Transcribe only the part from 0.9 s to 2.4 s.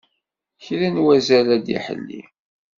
n wazal ad d-iḥelli.